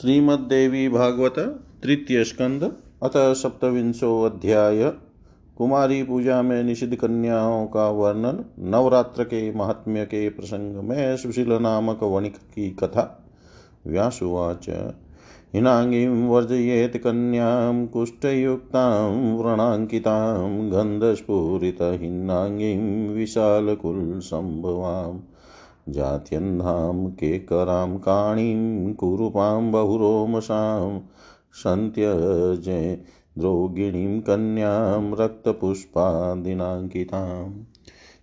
[0.00, 4.92] श्रीमद्देवी भागवत तृतीय स्कंद अतः सप्तविंशो अध्याय
[5.56, 12.02] कुमारी पूजा में निषिद्ध कन्याओं का वर्णन, नवरात्र के महात्म्य के प्रसंग में सुशील नामक
[12.02, 13.32] वणिक की कथा।
[13.86, 14.94] व्यासुवाच,
[15.54, 25.20] हिनाङ्गीं वर्जयेत् कन्यां, कुष्ठयुक्तां, व्रणाङ्कितां, गन्धस्फुरितहिन्नाङ्गीं विशालकुलसम्भवाम्
[25.88, 31.00] जात्यन्धां केकरां काणीं कुरूपां बहुरोमसां
[31.52, 33.04] सन्त्यजे
[33.38, 37.64] द्रोगिणीं कन्यां रक्तपुष्पादिनाङ्किताम्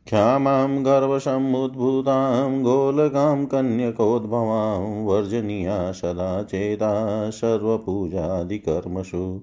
[0.05, 9.41] क्षामां गर्वसमुद्भूतां गोलकां कन्यकोद्भवां वर्जनीया सदा चेता सर्वपूजादिकर्मसु।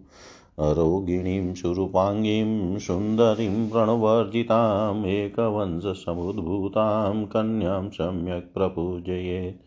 [0.59, 9.65] अरोगिणीं सुरूपाङ्गीं सुन्दरीं प्रणवर्जिताम् एकवंशसमुद्भूतां कन्यां सम्यक् प्रपूजयेत्।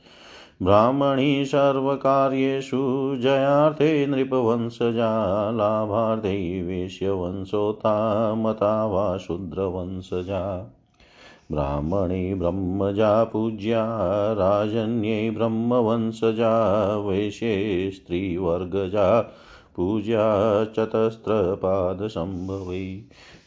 [0.64, 10.76] ब्राह्मणी सर्वकार्येषु जयार्थे नृपवंशजा, लाभार्थे वेश्यवंशोता मता वा शूद्रवंशजा।
[11.52, 13.86] ब्राह्मणे ब्रह्मजा पूज्या,
[14.34, 19.32] राजन्ये ब्रह्मवंशजा, वैश्ये स्त्रीवर्गजा
[19.82, 23.02] पूजा चतस्रपादसम्भवै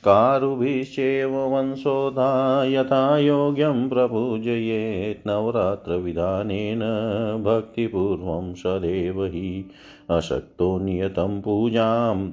[0.04, 6.80] कारुभिश्चैव वंशोधा यथा योग्यं प्रपूजयेत् नवरात्रविधानेन
[7.44, 9.70] भक्तिपूर्वं सदैव हि
[10.10, 12.30] अशक्तो नियतं पूजां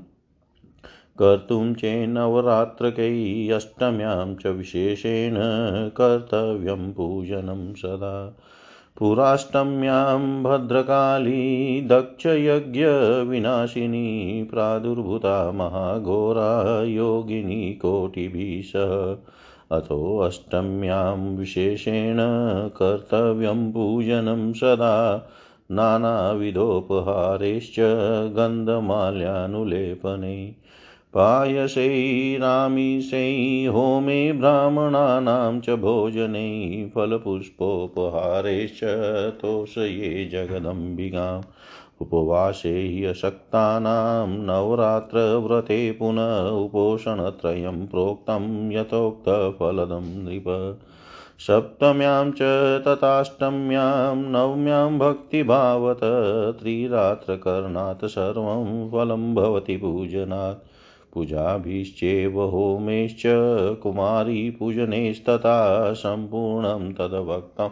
[1.20, 5.36] कर्तुं चेन्नवरात्रकै अष्टम्यां च विशेषेण
[5.90, 8.40] कर्तव्यं पूजनं सदा।
[9.00, 19.18] पुराष्टम्यां भद्रकाली दक्षयज्ञविनाशिनी प्रादुर्भूता महाघोरा योगिनी कोटिभिः सह
[19.78, 22.18] अथोऽष्टम्यां विशेषेण
[22.70, 25.30] कर्तव्यं पूजनं सदा।
[25.72, 27.76] नानाविधोपहारैश्च
[28.34, 30.61] गन्धमाल्यानुलेपने।
[31.14, 38.80] पायसैरामीशै होमे ब्राह्मणानां च भोजने फलपुष्पोपहारैश्च
[39.42, 41.42] तोषये जगदम्बिकाम्।
[42.02, 50.80] उपवासे ह्यशक्तानां नवरात्रव्रते पुनः उपोषणत्रयं प्रोक्तं यथोक्तफलदं नृप।
[51.40, 52.40] सप्तम्यां च
[52.88, 60.71] तथाष्टम्यां, नवम्यां भक्तिभावत, त्रिरात्रकर्णात् सर्वं फलं भवति पूजनात्।
[61.14, 63.24] पूजाभिश्चेव होमेश्च
[63.84, 67.70] कुमारी पूजनेस्तथा सम्पूर्णं तद्भक्तं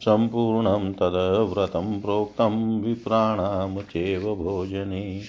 [0.00, 5.20] सम्पूर्णं तद्व्रतं प्रोक्तं विप्राणां चैव भोजने।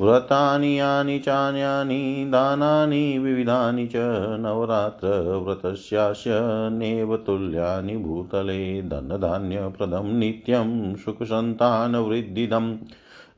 [0.00, 3.92] व्रतानि, यानि, चान्यानि, दानानि, विविधानि च
[4.40, 6.30] नवरात्रव्रतस्यास्य
[6.72, 12.76] नैव तुल्यानि भूतले, धनधान्यप्रदं नित्यं सुखसन्तानवृद्धिदम्।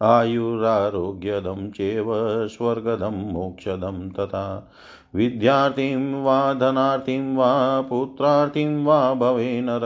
[0.02, 2.06] आयुरारोग्यदं चैव
[2.48, 4.72] स्वर्गदं मोक्षदं तथा
[5.14, 9.84] विद्यार्थिं वा धनार्थिं वा पुत्रार्थिं वा भवे नर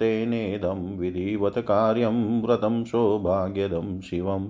[0.00, 4.48] तेनेदं विधिवत् कार्यं व्रतं सौभाग्यदं शिवम्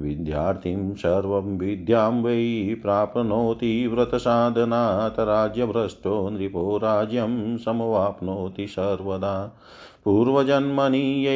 [0.00, 9.58] विद्यार्थिं सर्वं विद्यां वै प्राप्नोति व्रतसाधनात् राज्यभ्रष्टो नृपो राज्यं समवाप्नोति सर्वदा।
[10.04, 11.26] पूर्वजन्मनि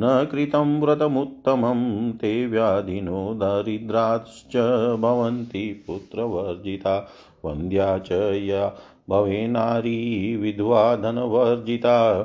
[0.00, 4.56] न कृतं व्रतमुत्तमं, ते व्याधिनो दरिद्राश्च
[5.00, 7.08] भवन्ति पुत्रवर्जिता,
[7.44, 8.12] वन्द्या च
[8.44, 8.74] या
[9.10, 12.18] भवे नारी विधवा धनवर्जिता।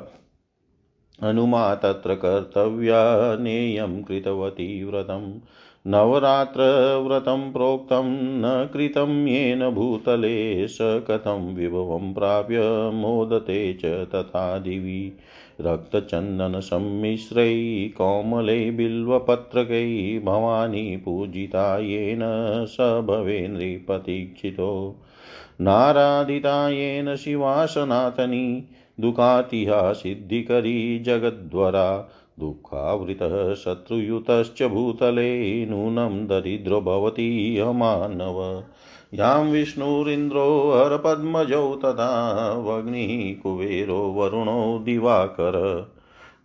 [1.22, 5.32] अनुमा तत्र कर्तव्या नेयं कृतवती व्रतम्
[5.86, 12.60] नवरात्रव्रतं प्रोक्तं, न कृतं येन भूतले स कथं विभवं प्राप्य
[12.94, 15.12] मोदते च तथा दिवि।
[15.60, 17.54] रक्तचन्दनसम्मिश्रै
[17.88, 22.20] कोमलै बिल्वपत्रकै भवानी पूजिता येन
[22.66, 24.96] स भवे नृपतीक्षितो।
[25.60, 28.64] नाराधिता येन शिवा सनातनी
[29.00, 32.08] दुःखातिहा सिद्धिकरी जगद्वरा।
[32.40, 38.64] दुःखावृतः शत्रुयुतश्च भूतले नूनं दरिद्रो भवति अमानव।
[39.14, 45.56] यां विष्णुरिन्द्रो हरपद्मजौ तथा वग्निः कुबेरो वरुणो दिवाकर।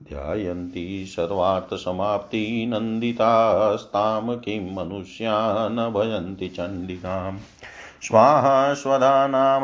[0.04, 7.38] ध्यायन्ति सर्वार्थसमाप्ति नन्दितास्तां किं मनुष्या न भजन्ति चण्डिकाम्
[8.04, 9.64] स्वाहा स्वधा नाम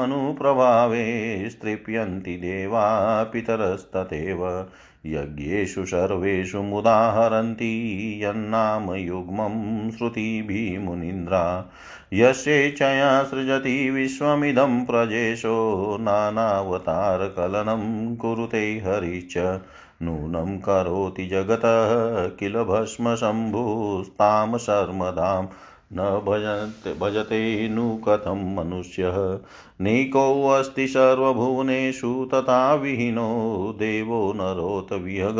[0.00, 4.66] मनुप्रभावे स्त्रीप्यन्ति देवा पितरस्तथैव
[5.06, 11.70] यज्ञेषु सर्वेषु मुदाहरन्ति यन्नाम युग्मं श्रुतिभिः मुनीन्द्रा
[12.12, 19.60] यस्येच्छया सृजति विश्वमिदं प्रजेशो नानावतारकलनं कुरुते हरिश्च।
[20.02, 25.46] नूनं करोति जगतः किल भस्मशम्भुस्तां शर्मदां
[25.92, 29.38] न भजते भजते नु कथं मनुष्यः?
[29.80, 35.36] नीकोऽस्ति सर्वभुवनेषु तथा विहीनो देवो नरोत विहग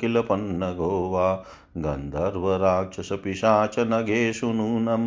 [0.00, 1.44] किल पन्नगो वा?
[1.76, 5.04] गन्धर्वराक्षसपिशाचनगेषु नूनं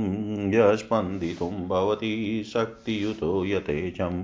[0.53, 4.23] यस्पन्दितुं भवति शक्तियुतो यतेजम्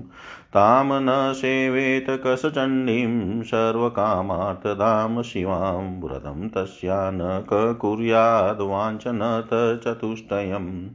[0.56, 9.50] तां न सेवेत कसचण्डीं सर्वकामार्थदां शिवां व्रतं तस्या न ककुर्याद्वाञ्छनत
[9.84, 10.90] चतुष्टयम्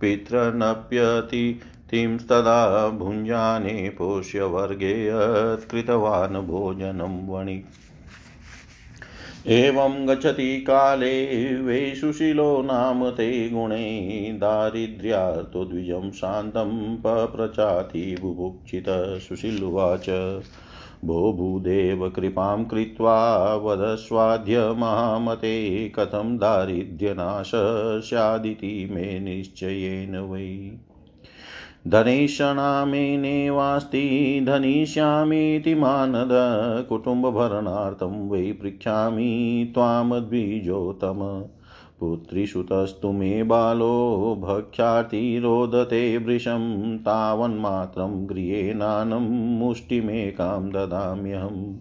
[0.00, 1.60] पितृनप्यति
[1.90, 7.62] तिंस्तदा भुञ्जाने पोष्यवर्गे यत्कृतवान् भोजनं वणि।
[9.46, 11.16] एवं गच्छति काले
[11.62, 18.84] वै सुशीलो नाम ते गुणे दारिद्र्यार्तो द्विजं शान्तं पप्रचाति बुभुक्षित
[19.28, 20.10] सुशीलुवाच
[21.04, 23.14] भो भूदेव कृपां कृत्वा
[23.54, 27.52] वदस्वाद्य महामते कथं दारिद्र्यनाश
[28.08, 30.85] स्यादिति मे निश्चयेन वै।
[31.86, 36.28] धनेशनामेनेवास्ति धनिष्यामीति मानद
[36.88, 41.44] कुटुम्बभरणार्थं वै पृच्छामि त्वां द्विजोतम।
[42.00, 51.76] पुत्रीसुतस्तु मे बालो भक्ष्यार्ति रोदते वृषं तावन्मात्रं गृहेनानं मुष्टिमेकां ददाम्यहम्।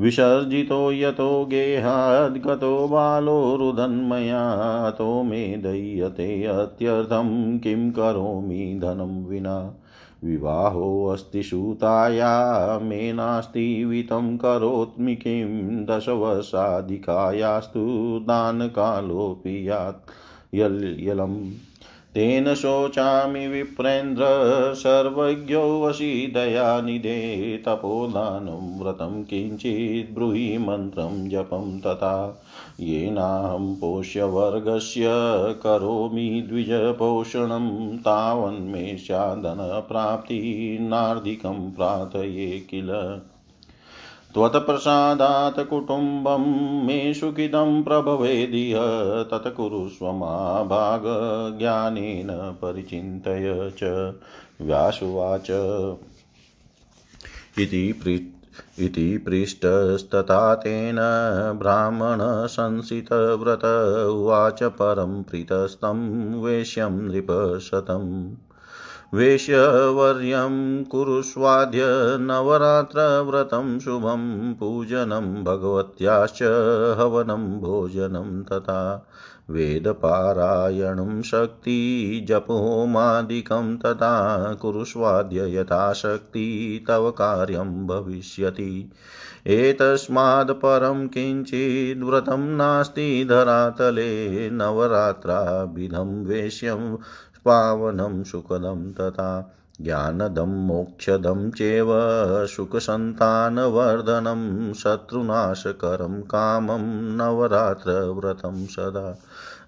[0.00, 9.74] विसर्जितो यतो गेहाद्गतो बालो रुदन्मयातो मे दह्यते अत्यर्थं किं करोमि धनं विना।
[10.24, 20.10] विवाहोऽस्ति सूताया, मे नास्ति वितं करोत्मि किं दशवर्षाधिकायास्तु दानकालोऽपि यात्
[20.54, 21.50] यल्यलम्
[22.14, 24.24] तेन शोचामि विप्रेन्द्र
[24.74, 32.42] सर्वज्ञो वशी दयानिधे तपोदानं व्रतं किञ्चित् ब्रूहि मन्त्रं जपं तथा।
[32.80, 35.06] येनाहं पोष्यवर्गस्य
[35.62, 43.20] करोमि द्विजपोषणं तावन्मे स्यादनप्राप्तिनार्धिकं प्रार्थये किल।
[44.38, 46.42] त्वत्प्रसादात् कुटुम्बं
[46.86, 48.76] मे सुखिदं प्रभवेदिह
[49.22, 54.14] तत्कुरुष्व महाभागज्ञानेन परिचिन्तय च
[54.60, 55.50] व्यासुवाच।
[57.58, 57.94] इति
[58.78, 60.96] इति पृष्टस्तथा तेन
[61.58, 63.64] ब्राह्मणसंसितव्रत
[64.10, 68.47] उवाच परं प्रीतस्तं वेश्यं नृपशतम्।
[69.14, 71.80] वेश्यवर्यं कुरुष्वाद्य
[72.20, 76.42] नवरात्रव्रतं शुभं पूजनं भगवत्याश्च
[76.98, 79.06] हवनं भोजनं तथा
[79.50, 88.92] वेदपारायणं शक्तिजपहोमादिकं तथा कुरुष्वाद्य यथाशक्ति तव कार्यं भविष्यति।
[89.46, 96.96] एतस्मात् परं किञ्चिद्व्रतं नास्ति धरातले नवरात्राभिधं वेश्यं
[97.44, 99.30] पावनं सुखदं तथा
[99.80, 101.88] ज्ञानदं मोक्षदं चेव
[102.54, 104.40] सुखसन्तानवर्धनं
[104.72, 106.86] शत्रुनाशकरं कामं
[107.18, 109.10] नवरात्रव्रतं सदा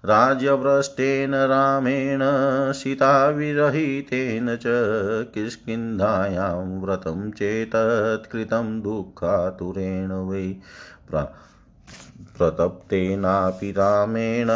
[0.05, 2.21] राज्यभ्रष्टेन रामेण
[2.73, 4.63] सीताविरहितेन च
[5.33, 10.45] किष्किन्धायां व्रतं चेतत्कृतं दुःखातुरेण वै
[12.41, 14.47] प्रतप्तेनापि रामेण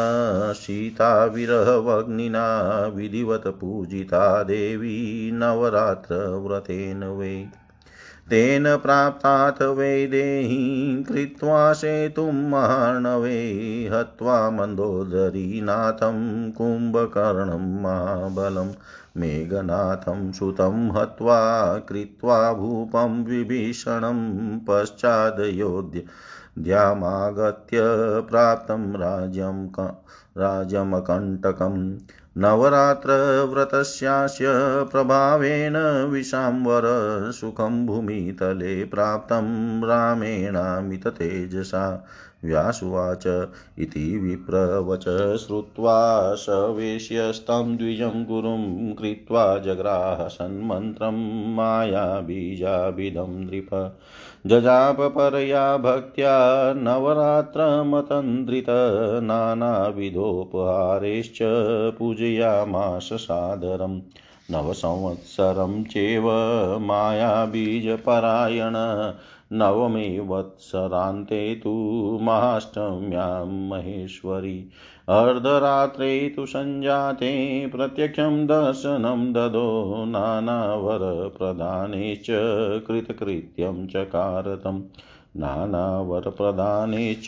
[0.54, 7.46] सीताविरहवग्निना विधिवत् पूजिता देवी नवरात्रव्रतेन वै।
[8.30, 18.72] तेन प्राप्ताथ वैदेहीं कृत्वा सेतुं महार्णवे, हत्वा मन्दोदरीनाथं कुम्भकर्णं महाबलं,
[19.18, 26.04] मेघनाथं सुतं हत्वा कृत्वा भूपं विभीषणं पश्चादयोध्य
[26.59, 27.79] ध्यामागत्य
[28.29, 29.67] प्राप्तं राज्यं
[30.38, 31.97] राज्यमकण्टकं
[32.38, 34.45] नवरात्रव्रतस्यास्य
[34.91, 36.81] प्रभावेन विशाम्बर
[37.33, 42.05] सुखं भूमितले प्राप्तं रामेणामिततेजसा।
[42.46, 43.48] व्यासुवाच
[43.80, 51.46] इति विप्रवच श्रुत्वा सवेश्यस्तं द्विजं गुरुं कृत्वा जग्राह सन्मन्त्रं
[53.28, 53.98] नृप।
[54.48, 58.66] जजापपरया भक्त्या नवरात्रमतन्द्रित
[59.24, 61.40] नानाविधोपहारैश्च
[62.00, 64.02] पूजयामास सादरम्
[64.52, 66.24] नवसंवत्सरं चेव
[66.80, 68.74] मायाबीजपरायण।
[69.52, 71.70] नवमे वत्सरान्ते तु
[72.22, 74.70] महाष्टम्यां महेश्वरी।
[75.10, 82.28] अर्धरात्रे तु सञ्जाते, प्रत्यक्षं दर्शनं ददो नानावरप्रदाने च
[82.88, 84.84] कृतकृत्यं चकारतम्
[85.38, 87.25] नानावरप्रदाने च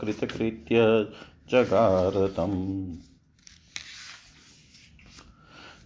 [0.00, 1.08] कृतकृत्य
[1.50, 2.92] चकारतम्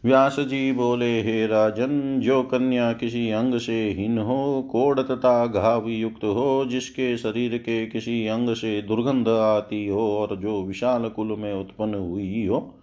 [0.06, 5.88] व्यास जी बोले, हे राजन, जो कन्या किसी अंग से हीन हो कोड़ तथा घाव
[5.88, 11.26] युक्त हो, जिसके शरीर के किसी अंग से दुर्गंध आती हो और जो विशाल कुल
[11.26, 12.78] में उत्पन्न हुई हो,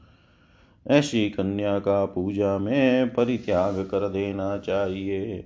[0.87, 5.45] ऐसी कन्या का पूजा में परित्याग कर देना चाहिए।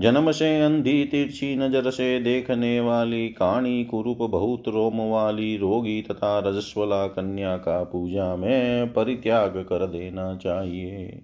[0.00, 6.38] जन्म से अंधी तिरछी नज़र से देखने वाली काणी कुरूप बहुत रोम वाली रोगी तथा
[6.38, 11.20] रजस्वला कन्या का पूजा में परित्याग कर देना चाहिए।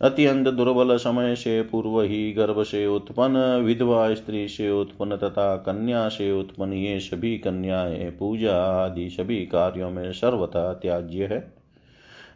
[0.00, 6.08] अत्यंत दुर्बल समय से पूर्व ही गर्भ से उत्पन्न, विधवा स्त्री से उत्पन्न तथा कन्या
[6.08, 11.59] से उत्पन्न ये सभी कन्याएँ पूजा आदि सभी कार्यों में सर्वथा त्याज्य है।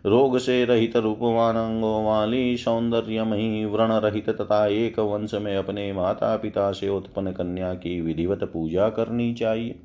[0.06, 6.36] रोग से रहित रूपवान अंगों वाली सौंदर्यमयी व्रण रहित तथा एक वंश में अपने माता
[6.36, 9.80] पिता से उत्पन्न कन्या की विधिवत पूजा करनी चाहिए।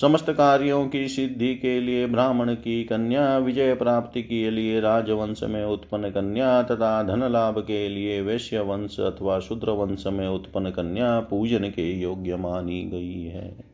[0.00, 5.64] समस्त कार्यों की सिद्धि के लिए ब्राह्मण की कन्या, विजय प्राप्ति के लिए राजवंश में
[5.64, 11.20] उत्पन्न कन्या तथा धन लाभ के लिए वैश्य वंश अथवा शूद्र वंश में उत्पन्न कन्या
[11.20, 13.71] पूजन के योग्य मानी गई है।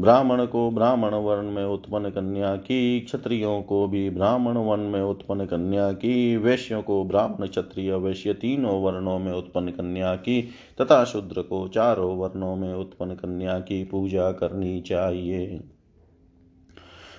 [0.00, 5.46] ब्राह्मण को ब्राह्मण वर्ण में उत्पन्न कन्या की, क्षत्रियों को भी ब्राह्मण वर्ण में उत्पन्न
[5.46, 10.42] कन्या की, वैश्यों को ब्राह्मण, क्षत्रिय, वैश्य तीनों वर्णों में उत्पन्न कन्या की
[10.80, 15.60] तथा शूद्र को चारों वर्णों में उत्पन्न कन्या की पूजा करनी चाहिए।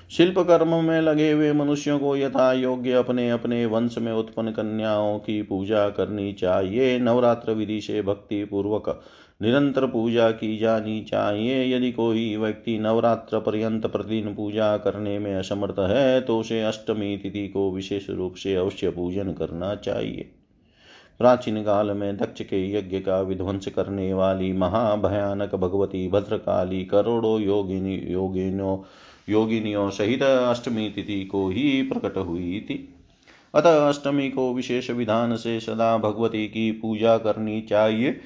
[0.09, 5.19] शिल्प कर्म में लगे हुए मनुष्यों को यथा योग्य अपने अपने वंश में उत्पन्न कन्याओं
[5.19, 9.01] की पूजा करनी चाहिए। नवरात्र विधि से भक्ति पूर्वक
[9.41, 15.79] निरंतर पूजा की जानी चाहिए। यदि कोई व्यक्ति नवरात्र पर्यंत प्रतिदिन पूजा करने में असमर्थ
[15.79, 20.29] है तो उसे अष्टमी तिथि को विशेष रूप से अवश्य पूजन करना चाहिए।
[21.19, 27.95] प्राचीन काल में दक्ष के यज्ञ का विध्वंस करने वाली महाभयानक भगवती भद्रकाली करोड़ों योगिनी,
[27.95, 28.77] योगिनों,
[29.29, 32.95] योगिनियों सहित अष्टमी तिथि को ही प्रकट हुई थी।
[33.55, 38.19] अतः अष्टमी को विशेष विधान से सदा भगवती की पूजा करनी चाहिए।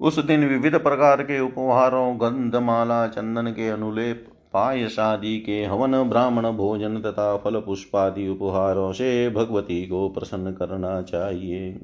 [0.00, 6.50] उस दिन विविध प्रकार के उपहारों, गंधमाला, चंदन के अनुलेप, पायस आदि के हवन, ब्राह्मण
[6.50, 11.80] भोजन तथा फल पुष्पादि उपहारों से भगवती को प्रसन्न करना चाहिए।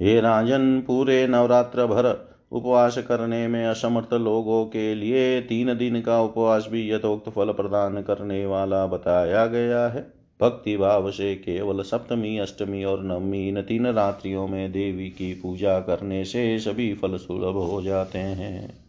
[0.00, 6.20] हे राजन, पूरे नवरात्र भर उपवास करने में असमर्थ लोगों के लिए तीन दिन का
[6.20, 12.38] उपवास भी यथोक्त फल प्रदान करने वाला बताया गया है। भक्ति भाव से केवल सप्तमी,
[12.38, 17.56] अष्टमी और नवमी, इन तीन रात्रियों में देवी की पूजा करने से सभी फल सुलभ
[17.56, 18.84] हो जाते हैं।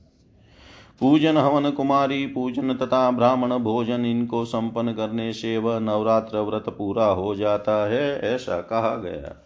[0.99, 7.05] पूजन हवन कुमारी, पूजन तथा ब्राह्मण भोजन इनको संपन्न करने से वह नवरात्र व्रत पूरा
[7.05, 9.41] हो जाता है, ऐसा कहा गया।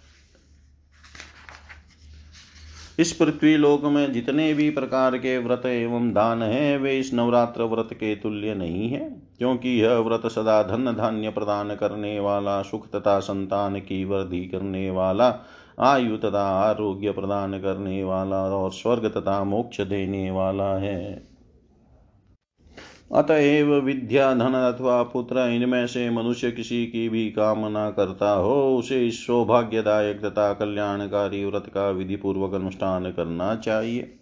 [3.00, 7.64] इस पृथ्वी लोक में जितने भी प्रकार के व्रत एवं दान हैं, वे इस नवरात्र
[7.64, 12.88] व्रत के तुल्य नहीं है, क्योंकि यह व्रत सदा धन धान्य प्रदान करने वाला, सुख
[12.88, 15.36] तथा संतान की वृद्धि करने वाला,
[15.80, 21.29] आयु तथा आरोग्य प्रदान करने वाला और स्वर्ग तथा मोक्ष देने वाला है।
[23.16, 29.12] अतएव विद्या धन अथवा पुत्र, इनमें से मनुष्य किसी की भी कामना करता हो, उसे
[29.12, 34.16] सौभाग्यदायक तथा कल्याणकारी व्रत का विधि पूर्वक अनुष्ठान करना चाहिए।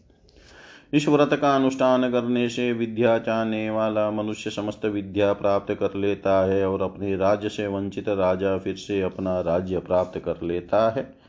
[0.93, 6.45] इस व्रत का अनुष्ठान करने से विद्या चाहने वाला मनुष्य समस्त विद्या प्राप्त कर लेता
[6.45, 11.26] है और अपने राज्य से वंचित राजा फिर से अपना राज्य प्राप्त कर लेता है।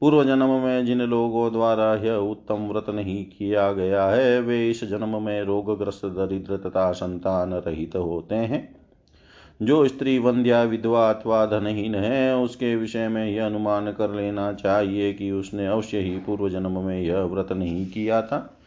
[0.00, 4.84] पूर्व जन्म में जिन लोगों द्वारा यह उत्तम व्रत नहीं किया गया है, वे इस
[4.84, 8.76] जन्म में रोगग्रस्त दरिद्र तथा संतान रहित होते हैं।
[9.62, 15.12] जो स्त्री वंध्या विधवा अथवा धनहीन है, उसके विषय में यह अनुमान कर लेना चाहिए
[15.12, 18.58] कि उसने अवश्य ही पूर्व जन्म में यह व्रत नहीं किया था।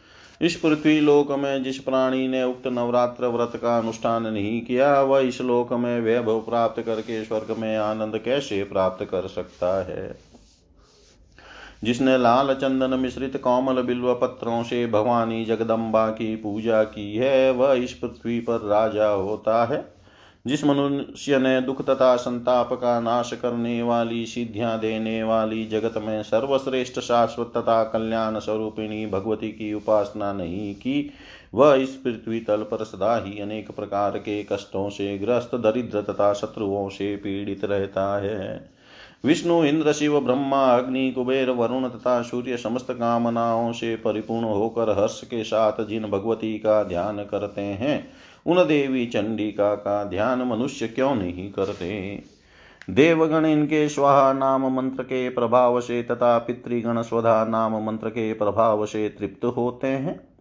[0.42, 5.20] इस पृथ्वी लोक में जिस प्राणी ने उक्त नवरात्र व्रत का अनुष्ठान नहीं किया, वह
[5.20, 10.33] इस लोक में वैभव प्राप्त करके स्वर्ग में आनंद कैसे प्राप्त कर सकता है?
[11.84, 17.72] जिसने लाल चंदन मिश्रित कोमल बिल्व पत्रों से भवानी जगदम्बा की पूजा की है, वह
[17.72, 19.94] इस पृथ्वी पर राजा होता है।
[20.46, 26.22] जिस मनुष्य ने दुख तथा संताप का नाश करने वाली सिद्धियाँ देने वाली जगत में
[26.22, 31.10] सर्वश्रेष्ठ शाश्वत तथा कल्याण स्वरूपिणी भगवती की उपासना नहीं की,
[31.54, 36.32] वह इस पृथ्वी तल पर सदा ही अनेक प्रकार के कष्टों से ग्रस्त, दरिद्र तथा
[36.32, 38.73] शत्रुओं से पीड़ित रहता है।
[39.24, 45.24] विष्णु, इंद्र, शिव, ब्रह्मा, अग्नि, कुबेर, वरुण तथा सूर्य समस्त कामनाओं से परिपूर्ण होकर हर्ष
[45.24, 48.08] के साथ जिन भगवती का ध्यान करते हैं,
[48.46, 52.22] उन देवी चंडिका का ध्यान मनुष्य क्यों नहीं करते?
[52.90, 58.86] देवगण इनके स्वाहा नाम मंत्र के प्रभाव से तथा पितृगण स्वधा नाम मंत्र के प्रभाव
[58.86, 60.33] से तृप्त होते हैं।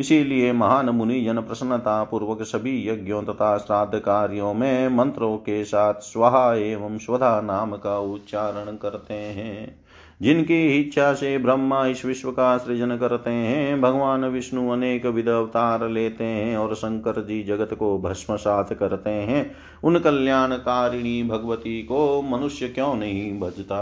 [0.00, 5.94] इसीलिए महान मुनि जन प्रसन्नता पूर्वक सभी यज्ञों तथा श्राद्ध कार्यों में मंत्रों के साथ
[5.94, 9.80] स्वाहा एवं स्वधा नाम का उच्चारण करते हैं।
[10.22, 15.88] जिनकी इच्छा से ब्रह्मा इस विश्व का सृजन करते हैं, भगवान विष्णु अनेक विध अवतार
[15.88, 19.50] लेते हैं और शंकर जी जगत को भस्मसात करते हैं।
[19.84, 23.80] उन कल्याणकारिणी भगवती को मनुष्य क्यों नहीं भजता?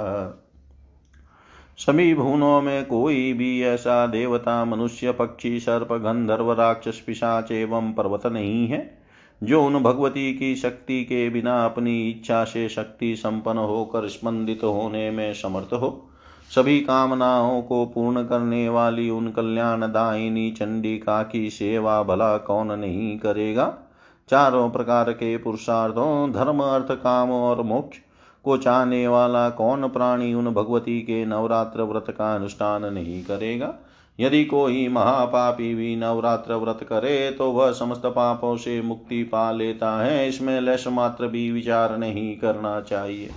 [1.78, 8.26] सभी भुवनों में कोई भी ऐसा देवता, मनुष्य, पक्षी, सर्प, गंधर्व, राक्षस, पिशाच एवं पर्वत
[8.26, 8.98] नहीं है,
[9.42, 15.10] जो उन भगवती की शक्ति के बिना अपनी इच्छा से शक्ति संपन्न होकर स्पंदित होने
[15.10, 16.10] में समर्थ हो।
[16.54, 23.18] सभी कामनाओं को पूर्ण करने वाली उन कल्याण दायिनी चंडिका की सेवा भला कौन नहीं
[23.18, 23.78] करेगा?
[24.30, 27.98] चारों प्रकार के पुरुषार्थों, धर्म, अर्थ, काम और मोक्ष
[28.44, 33.74] को चाहने वाला कौन प्राणी उन भगवती के नवरात्र व्रत का अनुष्ठान नहीं करेगा?
[34.18, 39.90] यदि कोई महापापी भी नवरात्र व्रत करे तो वह समस्त पापों से मुक्ति पा लेता
[40.02, 43.30] है। इसमें लश मात्र भी विचार नहीं करना चाहिए।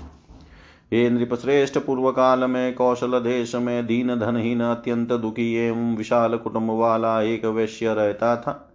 [0.93, 6.71] हे नृपश्रेष्ठ पूर्व काल में कौशल देश में दीन धनहीन अत्यंत दुखी एवं विशाल कुटुंब
[6.71, 8.70] वाला एक वैश्य रहता था।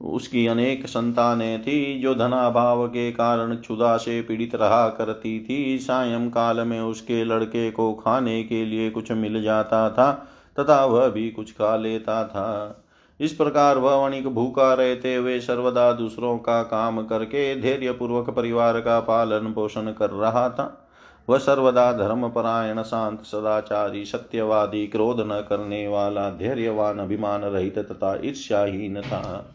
[0.00, 6.30] उसकी अनेक संतानें थी, जो धनाभाव के कारण क्षुदा से पीड़ित रहा करती थी। सायं
[6.30, 10.28] काल में उसके लड़के को खाने के लिए कुछ मिल जाता था,
[10.60, 12.82] तथा वह भी कुछ खा लेता था।
[13.20, 18.80] इस प्रकार वह वणिक भूखा रहते हुए सर्वदा दूसरों का काम करके धैर्य पूर्वक परिवार
[18.80, 20.88] का पालन पोषण कर रहा था।
[21.28, 29.00] वह सर्वदा धर्मपरायण, शांत, सदाचारी, सत्यवादी, क्रोध न करने वाला, धैर्यवान, अभिमान रहित तथा ईर्ष्याहीन
[29.00, 29.52] था।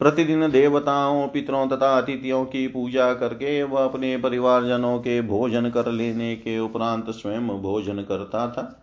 [0.00, 6.36] प्रतिदिन देवताओं, पितरों तथा अतिथियों की पूजा करके वह अपने परिवारजनों के भोजन कर लेने
[6.36, 8.80] के उपरांत स्वयं भोजन करता था।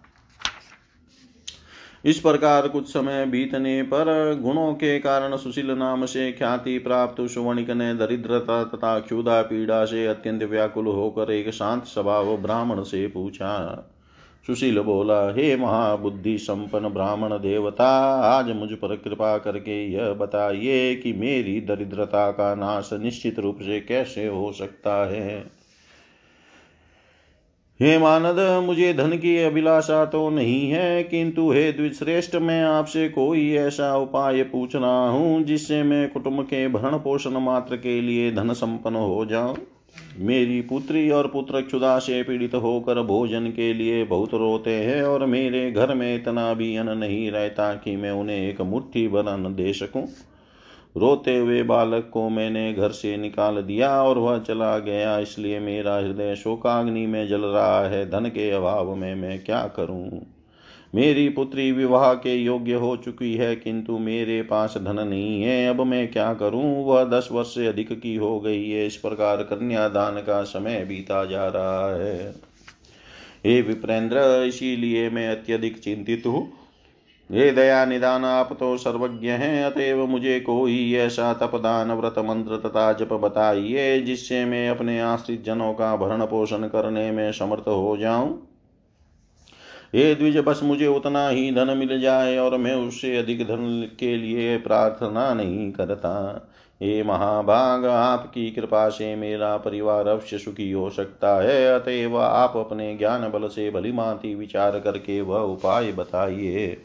[2.06, 7.38] इस प्रकार कुछ समय बीतने पर गुणों के कारण सुशील नाम से ख्याति प्राप्त उस
[7.38, 13.08] वणिक ने दरिद्रता तथा क्षुदा पीड़ा से अत्यंत व्याकुल होकर एक शांत स्वभाव ब्राह्मण से
[13.08, 13.58] पूछा
[14.47, 17.89] सुशील बोला, हे महाबुद्धि संपन्न ब्राह्मण देवता,
[18.21, 23.80] आज मुझ पर कृपा करके यह बताइए कि मेरी दरिद्रता का नाश निश्चित रूप से
[23.80, 25.62] कैसे हो सकता है?
[27.80, 33.54] हे मानद, मुझे धन की अभिलाषा तो नहीं है, किंतु हे द्विश्रेष्ठ, मैं आपसे कोई
[33.54, 38.54] ऐसा उपाय पूछ रहा हूँ जिससे मैं कुटुंब के भरण पोषण मात्र के लिए धन
[38.54, 39.58] संपन्न हो जाऊँ?
[40.19, 45.25] मेरी पुत्री और पुत्र क्षुदा से पीड़ित होकर भोजन के लिए बहुत रोते हैं और
[45.25, 49.56] मेरे घर में इतना भी अन्न नहीं रहता कि मैं उन्हें एक मुट्ठी भर अन्न
[49.56, 50.08] दे सकूँ।
[50.97, 55.95] रोते हुए बालक को मैंने घर से निकाल दिया और वह चला गया। इसलिए मेरा
[55.95, 60.31] हृदय शोकाग्नि में जल रहा है। धन के अभाव में मैं क्या करूँ?
[60.95, 65.82] मेरी पुत्री विवाह के योग्य हो चुकी है, किंतु मेरे पास धन नहीं है। अब
[65.82, 66.86] मैं क्या करूँ?
[66.86, 71.25] वह दस वर्ष से अधिक की हो गई है। इस प्रकार कन्यादान का समय बीता
[71.25, 72.36] जा रहा है।
[73.45, 76.54] हे विप्रेंद्र, इसीलिए मैं अत्यधिक चिंतित हूँ।
[77.32, 82.93] ये दया निदान, आप तो सर्वज्ञ हैं। अतएव मुझे कोई ऐसा तपदान, व्रत मंत्र तथा
[82.93, 88.51] जप बताइए, जिससे मैं अपने आश्रित जनों का भरण पोषण करने में समर्थ हो जाऊँ।
[89.95, 94.17] हे द्विज, बस मुझे उतना ही धन मिल जाए और मैं उससे अधिक धन के
[94.17, 96.47] लिए प्रार्थना नहीं करता।
[96.82, 102.95] हे महाभाग, आपकी कृपा से मेरा परिवार अवश्य सुखी हो सकता है। अतएव आप अपने
[102.97, 106.82] ज्ञान बल से भलीमांति विचार करके वह उपाय बताइए।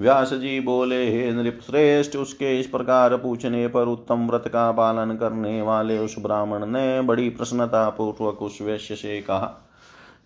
[0.00, 5.16] व्यास जी बोले, हे नृप श्रेष्ठ उसके इस प्रकार पूछने पर उत्तम व्रत का पालन
[5.16, 9.65] करने वाले उस ब्राह्मण ने बड़ी प्रसन्नता पूर्वक उस वैश्य से कहा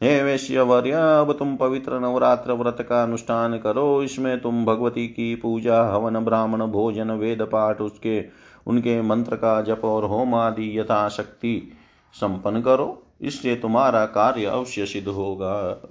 [0.03, 5.83] हे वैश्यवर्य, अब तुम पवित्र नवरात्र व्रत का अनुष्ठान करो। इसमें तुम भगवती की पूजा,
[5.83, 8.25] हवन, ब्राह्मण, भोजन, वेद पाठ, उसके,
[8.67, 11.73] उनके मंत्र का जप और होम आदि यथाशक्ति
[12.15, 15.83] संपन्न करो। इससे तुम्हारा कार्य अवश्य सिद्ध होगा।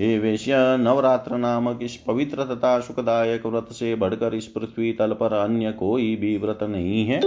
[0.00, 5.32] हे वेश्य, नवरात्र नामक इस पवित्र तथा सुखदायक व्रत से बढ़कर इस पृथ्वी तल पर
[5.32, 7.20] अन्य कोई भी व्रत नहीं है।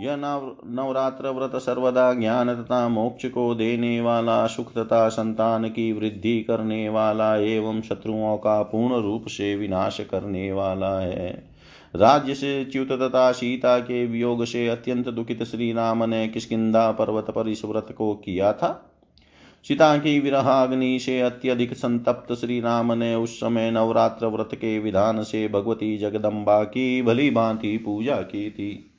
[0.00, 5.92] यह नव नवरात्र व्रत सर्वदा ज्ञान तथा मोक्ष को देने वाला सुख तथा संतान की
[5.92, 11.44] वृद्धि करने वाला एवं शत्रुओं का पूर्ण रूप से विनाश करने वाला है।
[11.96, 17.30] राज्य से च्युत तथा सीता के वियोग से अत्यंत दुखित श्री राम ने किसकिदा पर्वत
[17.30, 18.90] पर इस व्रत को किया था।
[19.68, 25.22] सीता की विरहाग्नि से अत्यधिक संतप्त श्री राम ने उस समय नवरात्र व्रत के विधान
[25.22, 28.90] से भगवती जगदम्बा की भली भांति पूजा की थी।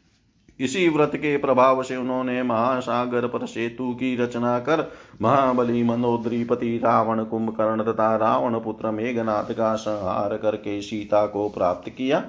[0.59, 4.91] इसी व्रत के प्रभाव से उन्होंने महासागर पर सेतु की रचना कर
[5.21, 12.23] महाबली मनोद्रीपति रावण कुंभकर्ण तथा रावण पुत्र मेघनाथ का संहार करके सीता को प्राप्त किया।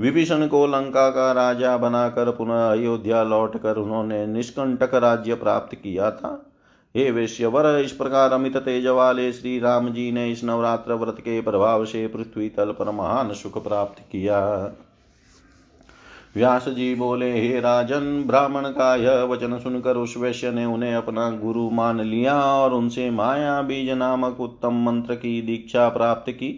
[0.00, 6.52] विभीषण को लंका का राजा बनाकर पुनः अयोध्या लौटकर उन्होंने निष्कंटक राज्य प्राप्त किया था।
[6.96, 11.40] हे वैश्यवर, इस प्रकार अमित तेज वाले श्री राम जी ने इस नवरात्र व्रत के
[11.40, 14.40] प्रभाव से पृथ्वी तल पर महान सुख प्राप्त किया।
[16.36, 21.30] व्यास जी बोले, हे राजन, ब्राह्मण का यह वचन सुनकर उस वैश्य ने उन्हें अपना
[21.30, 26.50] गुरु मान लिया और उनसे माया बीज नामक उत्तम मंत्र की दीक्षा प्राप्त की।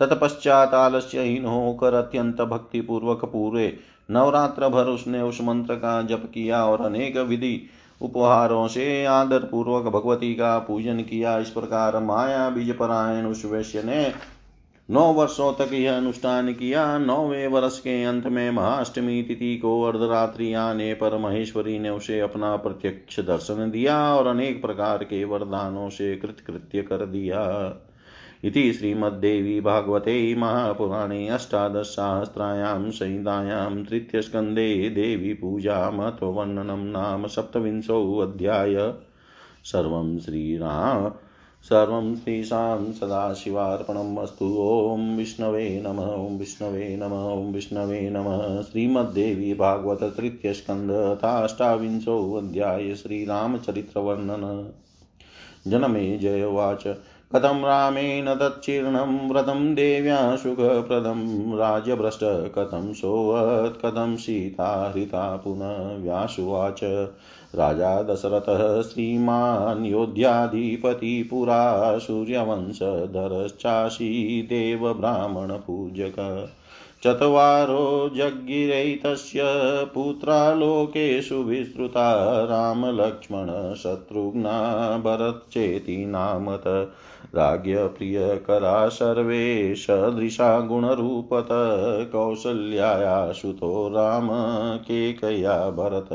[0.00, 3.76] तत्पश्चात आलस्यहीन होकर अत्यंत भक्ति पूर्वक पूरे
[4.10, 7.60] नवरात्र भर उसने उस मंत्र का जप किया और अनेक विधि
[8.00, 13.82] उपहारों से आदर पूर्वक भगवती का पूजन किया। इस प्रकार माया बीज परायण उस वैश्य
[13.82, 14.04] ने
[14.90, 20.54] नौ वर्षों तक यह अनुष्ठान किया। नौवे वर्ष के अंत में महाअष्टमी तिथि को अर्धरात्रि
[20.54, 26.16] आने पर महेश्वरी ने उसे अपना प्रत्यक्ष दर्शन दिया और अनेक प्रकार के वरदानों से
[26.16, 27.72] कृतकृत्य कर दिया।
[28.44, 38.94] इति श्रीमद्देवी भागवते महापुराणे अष्टादशसहस्रायां संहितायां तृतीयस्कन्धे देवी पूजा पूजामत्ववर्णनं नाम सप्तविंशोऽध्याय।
[39.64, 41.12] सर्वं श्रीराम।
[41.62, 50.02] सर्वं श्रीशां सदाशिवार्पणम् अस्तु ॐ विष्णवे नमः, ॐ विष्णवे नमः, ॐ विष्णवे नमः। श्रीमद्देवी भागवत
[50.02, 54.72] तृतीयस्कन्धताष्टाविंशोऽध्याय श्रीरामचरित्रवर्णन।
[55.66, 56.86] जनमे जय उवाच।
[57.34, 66.80] कथं रामेण तच्छीर्णं व्रतं देव्या सुखप्रदं राजभ्रष्ट, कथं सोऽवत् कथं सीता हृता पुनः व्यासुवाच
[67.54, 76.48] राजा दशरथः श्रीमान् योध्याधिपति पुरा, सूर्यवंशधरश्चाशी देवब्राह्मणपूजक।
[77.02, 79.40] चत्वारो जज्ञिरैतस्य
[79.94, 86.92] पुत्रा लोकेषु विस्तृता रामलक्ष्मणशत्रुघ्ना भरच्चेति नामत।
[87.34, 91.48] राज्ञप्रियकरा सर्वे सदृशा गुणरूपत।
[92.12, 94.28] कौसल्याया सुतो राम
[94.78, 96.08] केकया भरत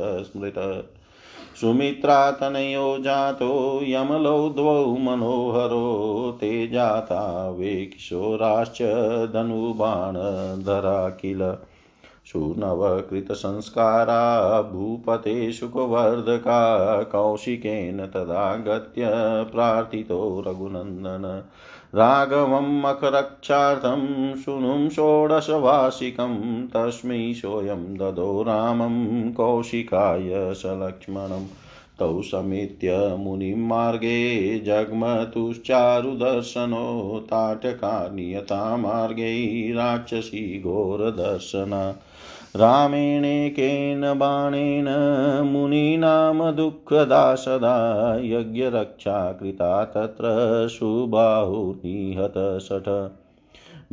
[1.56, 8.82] स्मृत सुमित्रातनयो जातो यमलौ द्वौ मनोहरो ते जाता वे किशोराश्च
[9.34, 11.58] धनुबाणधरा किल
[12.26, 13.02] सुनवकृतसंस्कारा
[14.62, 19.08] भूपते सुखवर्धका कौशिकेन तदागत्य
[19.52, 21.44] प्रार्थितो रघुनन्दन।
[21.94, 24.02] राघवं मकरक्षार्थं
[24.36, 31.48] शृणुं षोडशवार्षिकं तस्मै सोऽयं ददो रामं कौशिकाय सलक्ष्मणम्
[32.00, 34.20] तौ समेत्य मुनिं मार्गे
[34.60, 35.60] जग्मतुश्चारुदर्शनो
[37.26, 38.78] ताटका नियता
[40.62, 41.96] घोरदर्शना
[42.56, 44.86] रामेणेकेन बाणेन
[45.46, 50.24] मुनीनां दुःखदा सदा यज्ञरक्षा कृता तत्र
[50.72, 53.12] सुबाहुनिहत शठ।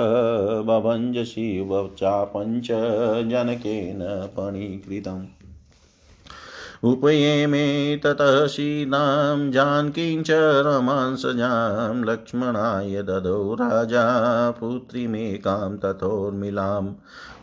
[0.66, 2.68] बभञ्ज शिवचापञ्च
[3.30, 5.39] जनकेन पणीकृतम्।
[6.84, 10.32] उपयेमे ततः सीतां जानकीं च
[10.68, 14.04] रमांसजां लक्ष्मणाय ददौ राजा
[14.52, 16.86] पुत्रीमेकां तथोर्मिलां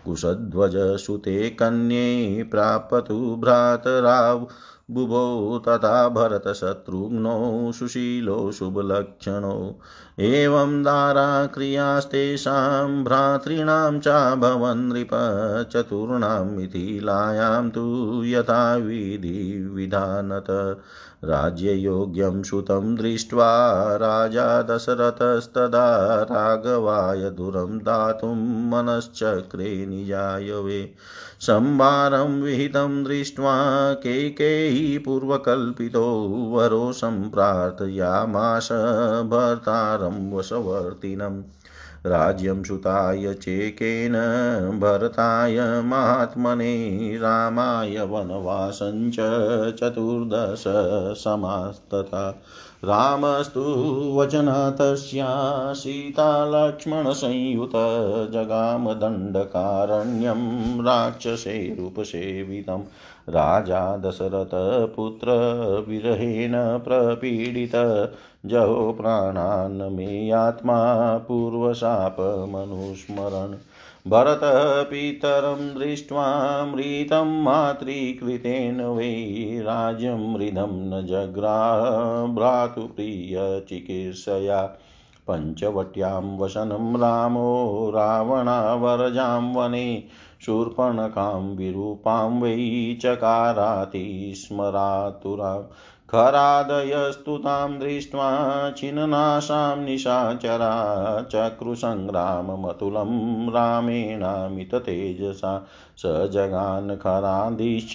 [0.04, 4.48] कुशध्वजसुते कन्ये प्रापतु भ्रातराव
[4.90, 9.72] बुभौ तथा भरतशत्रुघ्नौ सुशीलो शुभलक्षणौ
[10.18, 15.08] एवं दाराक्रियास्तेषां भ्रातॄणां चाभवन् नृप
[15.72, 20.80] चतुर्णां मिथिलायां तु यथाविधि विधानत।
[21.24, 23.48] राज्ययोग्यं सुतं दृष्ट्वा
[23.96, 30.94] राजा दशरथस्तदा राघवाय दुरं दातुं मनश्चक्रे निजायवे।
[31.40, 38.68] संवारं विहितं दृष्ट्वा केकेयी पूर्वकल्पितो वरो सम्प्रार्थयामाश
[39.30, 41.42] भर्तारं वशवर्तिनम्
[42.06, 44.12] राज्यं सुताय चेकेन
[44.80, 49.16] भरताय महात्मने, रामाय वनवासञ्च
[49.80, 50.64] चतुर्दश
[51.22, 52.42] समास्तथा।
[52.84, 62.84] रामस्तु वचनतस्या सीतालक्ष्मणसंयुत जगामदण्डकारण्यं राक्षसेरूपसेवितं।
[63.28, 67.76] राजा दशरथपुत्रविरहेण प्रपीडित।
[68.48, 73.54] जहो प्राणान् मेयात्मा पूर्वशापमनुस्मरन्
[74.10, 76.24] भरतः पितरं दृष्ट्वा
[76.64, 79.12] मृतं मातृकृतेन वै
[79.62, 80.20] राज्यं
[80.90, 81.80] न जग्राह
[82.34, 84.60] भ्रातुप्रियचिकीर्षया
[85.30, 87.50] पञ्चवट्यां वसनं रामो
[87.94, 90.04] रावणावरजां वने
[90.46, 92.54] शूर्पणकां विरूपां वै
[93.02, 94.06] चकाराति
[94.36, 95.64] स्मरातुराम्
[96.10, 98.30] खरादयस्तु तां दृष्ट्वा
[98.76, 105.66] छिन्नाशां निशाचरा चक्रुसङ्ग्राममतुलं रामेणामिततेजसा
[105.98, 107.92] स जगान् खरादिश्च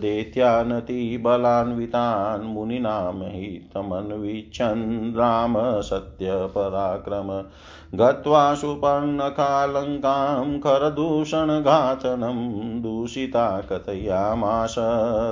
[0.00, 7.42] दैत्यानतिबलान्वितान् मुनीनां हितमन्विच्छन् राम सत्यपराक्रम
[7.94, 14.74] गत्वा सुपर्णकालङ्कां खरदूषणघातनं दूषिता कथयामास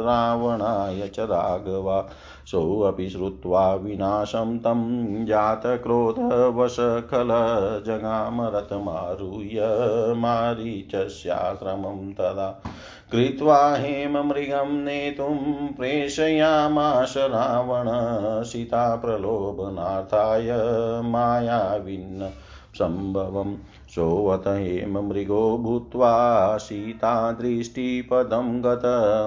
[0.07, 2.00] रावणाय च राघवा
[2.47, 7.29] सोऽपि श्रुत्वा विनाशं तं जातक्रोधवशखल
[7.87, 9.61] जगामरथमारुह्य
[10.17, 12.63] मारीचस्याश्रमं तदा
[13.13, 17.89] कृत्वा हेममृगं नेतुं प्रेषयामाश रावण
[18.45, 20.49] सीता प्रलोभनार्थाय
[21.05, 22.31] मायाविन्न
[22.75, 23.57] सम्भवम्
[23.89, 28.83] सोऽत हेममृगो भूत्वा सीतादृष्टिपदं गत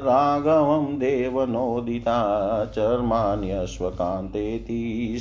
[0.08, 5.18] राघवं देवनोदिता चर्माण्यश्वकान्तेति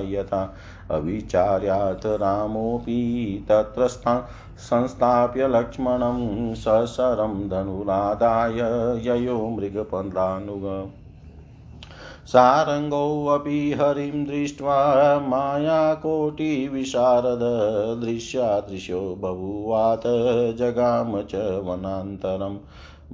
[0.00, 0.56] यथा।
[0.90, 3.88] अविचार्यात् रामोऽपि तत्र
[4.58, 10.90] संस्थाप्य लक्ष्मणं ससरं धनुरादाय ययो मृगपदानुग
[12.26, 17.40] सारङ्गोऽपि हरिं दृष्ट्वा मायाकोटिविशारद
[18.04, 19.00] दृश्यादृश्यो
[20.58, 22.58] जगाम च वनान्तरम्।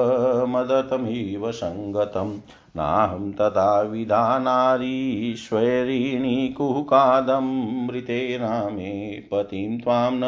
[0.48, 2.40] मदतमिव सङ्गतम्।
[2.78, 10.22] नाहं तथा विधानारीश्वरीणि कुहकादमृते रामे पतिं त्वां न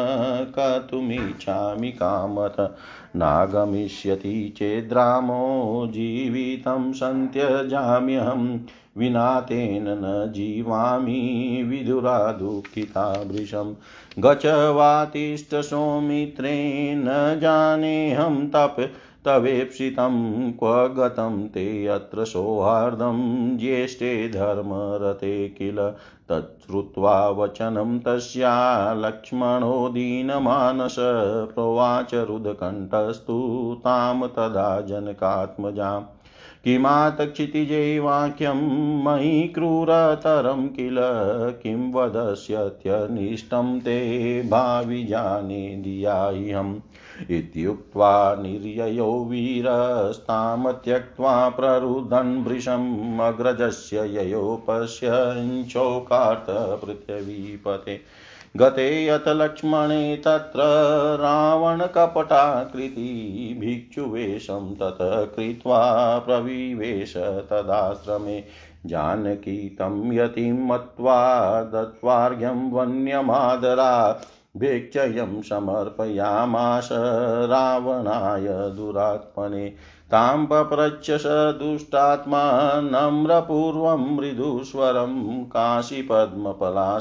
[0.49, 2.75] कर्तुमिच्छामि कामत
[3.15, 8.59] नागमिष्यति चेद्रामो जीवितं सन्त्यजाम्यहं
[8.97, 13.75] विना तेन न जीवामि विदुरा दुःखिता भृशं।
[14.19, 18.91] गच वातिष्ठ सौमित्रे न जानेऽहं तप
[19.25, 25.93] तवेप्सितं क्व गतं ते अत्र सौहार्दं ज्येष्ठे धर्मरते किल?
[26.29, 30.95] तच्छ्रुत्वा वचनं तस्या लक्ष्मणो दीनमानस
[31.53, 36.14] प्रोवाच रुदकण्ठस्तु तां तदा जनकात्मजाम्।
[36.65, 38.59] किमातक्षितिजे वाक्यं
[39.03, 40.95] मयि क्रूरतरं किल?
[41.63, 46.75] किं वदस्यत्यनिष्टं ते भावि जाने धियाह्यम्
[47.29, 54.65] इत्युक्त्वा निर्ययो वीरस्तां त्यक्त्वा प्ररुदन् भृशम् अग्रजस्य ययो
[56.85, 58.01] पृथिवीपते
[58.57, 60.59] गते यत लक्ष्मणे तत्र
[61.21, 61.97] रावणकपटाकृति
[63.59, 64.97] भिक्षुवेशं तत
[65.35, 68.43] कृत्वा प्रविवेश तदाश्रमे।
[68.85, 74.21] जानकी तं यतिं मत्वा दत्वार्घ्यं वन्यमादरा।
[74.57, 76.89] भिक्षयं समर्पयामास
[77.45, 79.73] रावणाय दुरात्मने।
[80.11, 81.23] तां पप्रच्छ स
[81.59, 82.41] दुष्टात्मा
[82.81, 86.99] नम्रपूर्वं मृदुस्वरं काशीपद्मपला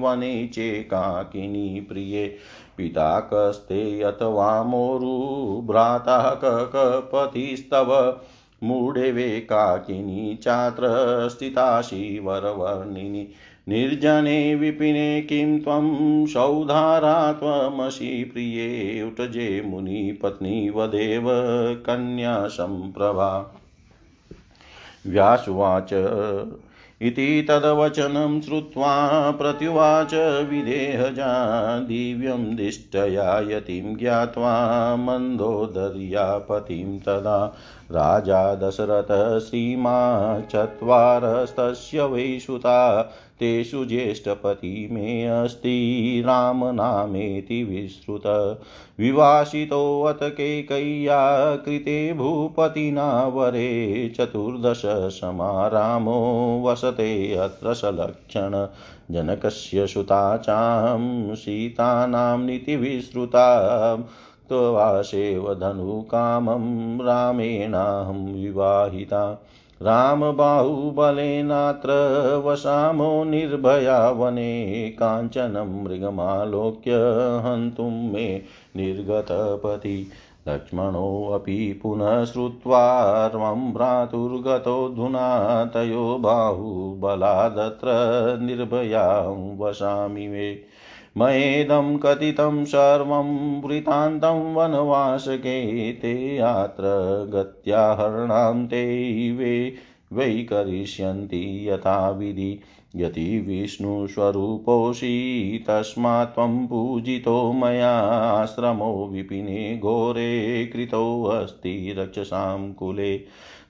[0.00, 2.36] वने चेकाकिनी प्रिये।
[2.76, 5.16] पिता कस्ते अथवा मोरु
[5.66, 8.20] भ्राता ककपतिस्तव
[8.62, 10.82] मूढे काकिनी चात्र
[11.28, 13.28] स्थितासि वरवर्णिनि।
[13.68, 21.24] निर्जने विपिने किं त्वं सौधारा त्वमसि प्रिये उटजे मुनिपत्नी वदेव
[21.72, 23.58] कन्या सम्प्रभा।
[25.06, 25.90] व्यासुवाच,
[27.02, 37.56] इति तद्वचनं श्रुत्वा प्रत्युवाच विदेहजा दिव्यं दिष्टया यतिं ज्ञात्वा मन्दोदर्यापतिं तदा
[37.90, 48.26] राजा दशरथः श्रीमा चत्वारस्तस्य वै सुता तेषु ज्येष्ठपति मे अस्ति। रामनामेति विश्रुत।
[49.00, 58.68] विवासितोऽत कैकय्या कृते भूपतिना वरे चतुर्दश समारामो वसते अत्र सलक्षण।
[59.10, 63.96] जनकस्य सुता चां सीतानां नीतिविश्रुता
[64.48, 69.42] त्वासेव धनुकामं रामेणाहं विवाहिता।
[69.82, 71.90] रामबाहुबलेनात्र
[72.46, 76.92] वसामो निर्भया वने काञ्चनं मृगमालोक्य
[77.44, 78.42] हन्तुं मे
[78.76, 80.10] निर्गतपति।
[80.48, 87.88] लक्ष्मणोऽपि पुनः श्रुत्वा त्वं भ्रातुर्गतोऽधुना तयो बाहुबलादत्र
[88.42, 90.54] निर्भयां वसामि मे।
[91.18, 96.82] मयेदं कथितं सर्वं वृतान्तं वनवासके ते अत्र
[97.34, 98.84] गत्याहरणां ते
[99.32, 99.74] वे
[100.12, 102.60] वै करिष्यन्ति यथाविधि
[102.96, 105.12] यदि विष्णुस्वरूपोऽसि
[105.68, 113.24] तस्मात् त्वं पूजितो मयाश्रमो विपिने घोरे कृतोऽस्ति रक्षसां कुले।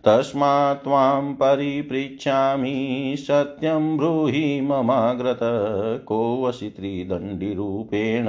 [0.06, 5.38] तस्मात् त्वां परिपृच्छामि सत्यं ब्रूहि ममाग्रत
[6.06, 8.28] कोऽसि त्रिदण्डिरूपेण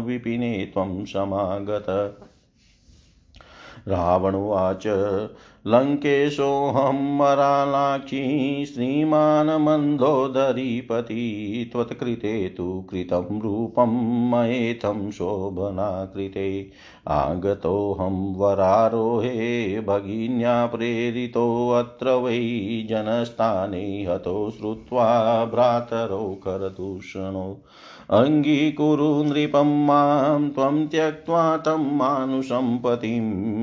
[0.00, 2.18] विपिने त्वं समागत।
[3.88, 4.86] रावणुवाच
[5.66, 8.22] लङ्केशोऽहं मरालाक्षी
[8.66, 11.22] श्रीमान् मन्दोदरीपति
[11.72, 13.90] त्वत्कृते तु कृतं रूपं
[14.30, 16.70] मयेथं शोभनाकृते।
[17.08, 22.40] आगतोऽहं वरारोहे, भगिन्या प्रेरितोऽत्र वै
[22.90, 27.64] जनस्थाने हतो श्रुत्वा भ्रातरौ करदूषणो
[28.10, 32.76] अङ्गीकुरु नृपं माँ, त्वं त्यक्त्वा तं मानुषं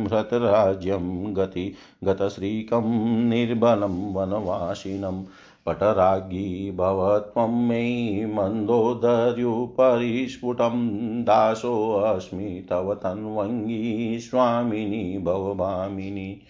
[0.03, 5.23] हृतराज्यं गति गतश्रीकं निर्बलं वनवासिनं
[5.65, 16.41] पटराज्ञी भवत्वं मे मन्दोदर्युपरिस्फुटं दासोऽस्मि तव तन्वङ्गी स्वामिनी भवभामिनी।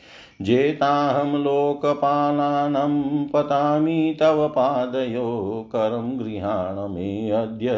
[0.42, 7.70] जेताहं लोकपालानं पतामि तव पादयो, करं गृहाण मे अद्य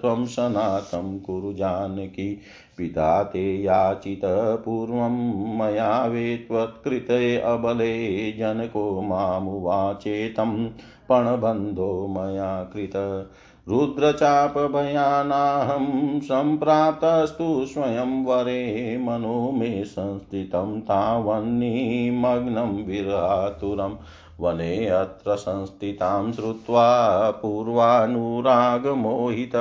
[0.00, 2.40] त्वं सनातं कुरु जानकी।
[2.78, 4.20] पिता ते याचित
[4.64, 10.70] पूर्वं मया वे त्वत्कृते अबले जनको मामुवाचेतं
[11.08, 13.26] पणबन्धो मया कृत।
[13.68, 23.94] रुद्रचापभयानाहं सम्प्राप्तस्तु स्वयंवरे मनो मे संस्थितं तावन्निमग्नं विरातुरम्।
[24.40, 29.56] वने अत्र संस्थितां श्रुत्वा पूर्वानुरागमोहित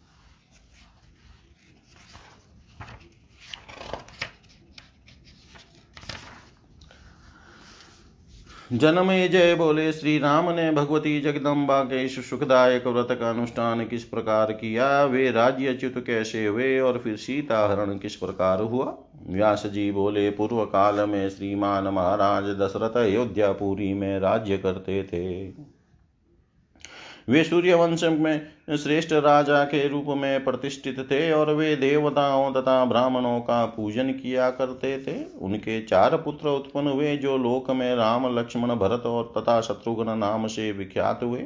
[8.74, 14.04] जनमे जय बोले श्री राम ने भगवती जगदम्बा के इस सुखदायक व्रत का अनुष्ठान किस
[14.04, 15.04] प्रकार किया?
[15.04, 18.96] वे राज्य च्युत कैसे हुए और फिर सीता हरण किस प्रकार हुआ?
[19.26, 25.46] व्यास जी बोले पूर्व काल में श्रीमान महाराज दशरथ अयोध्यापुरी में राज्य करते थे।
[27.28, 28.46] वे सूर्य वंश में
[28.76, 34.50] श्रेष्ठ राजा के रूप में प्रतिष्ठित थे और वे देवताओं तथा ब्राह्मणों का पूजन किया
[34.50, 39.60] करते थे। उनके चार पुत्र उत्पन्न हुए, जो लोक में राम, लक्ष्मण, भरत और तथा
[39.60, 41.44] शत्रुघ्न नाम से विख्यात हुए।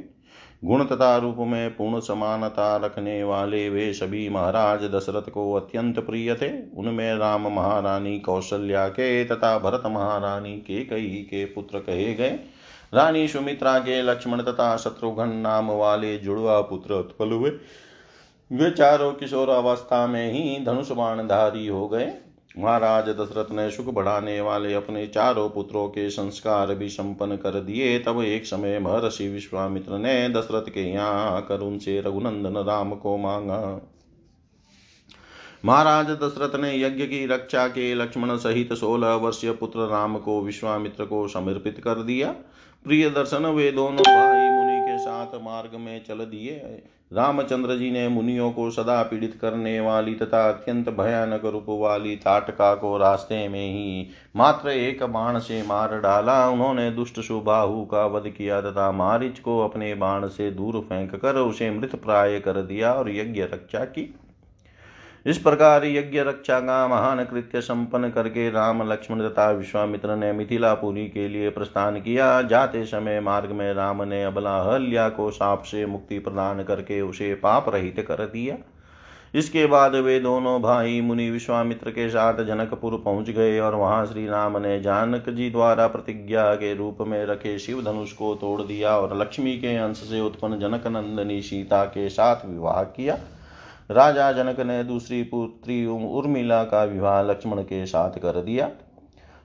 [0.64, 6.35] गुण तथा रूप में पूर्ण समानता रखने वाले वे सभी महाराज दशरथ को अत्यंत प्रिय
[6.35, 12.39] थे। उनमें राम महारानी कौशल्या के तथा भरत महारानी के कई के पुत्र कहे गए।
[12.93, 17.51] रानी सुमित्रा के लक्ष्मण तथा शत्रुघ्न नाम वाले जुड़वा पुत्र उत्पल हुए।
[18.51, 22.12] वे चारों किशोर अवस्था में ही धनुष बाणधारी हो गए।
[22.59, 27.99] महाराज दशरथ ने सुख बढ़ाने वाले अपने चारों पुत्रों के संस्कार भी संपन्न कर दिए।
[27.99, 33.61] तब एक समय महर्षि विश्वामित्र ने दशरथ के यहाँ आकर उनसे रघुनंदन राम को मांगा।
[35.64, 41.05] महाराज दशरथ ने यज्ञ की रक्षा के लक्ष्मण सहित सोलह वर्षीय पुत्र राम को विश्वामित्र
[41.05, 42.34] को समर्पित कर दिया।
[42.85, 46.53] प्रिय दर्शन वे दोनों भाई मुनि के साथ मार्ग में चल दिए।
[47.12, 52.74] रामचंद्र जी ने मुनियों को सदा पीड़ित करने वाली तथा अत्यंत भयानक रूप वाली ताटका
[52.74, 54.07] को रास्ते में ही
[54.37, 59.59] मात्र एक बाण से मार डाला। उन्होंने दुष्ट सुबाहु का वध किया तथा मारिच को
[59.61, 64.14] अपने बाण से दूर फेंक कर उसे मृत प्राय कर दिया और यज्ञ रक्षा की।
[65.26, 71.06] इस प्रकार यज्ञ रक्षा का महान कृत्य संपन्न करके राम, लक्ष्मण तथा विश्वामित्र ने मिथिलापुरी
[71.06, 75.84] के लिए प्रस्थान किया। जाते समय मार्ग में राम ने अबला हल्या को साप से
[75.86, 78.56] मुक्ति प्रदान करके उसे पाप रहित कर दिया।
[79.34, 84.26] इसके बाद वे दोनों भाई मुनि विश्वामित्र के साथ जनकपुर पहुँच गए और वहाँ श्री
[84.26, 88.96] राम ने जानक जी द्वारा प्रतिज्ञा के रूप में रखे शिव धनुष को तोड़ दिया
[88.96, 93.18] और लक्ष्मी के अंश से उत्पन्न जनक नंदनी सीता के साथ विवाह किया।
[93.91, 98.70] राजा जनक ने दूसरी पुत्री उर्मिला का विवाह लक्ष्मण के साथ कर दिया।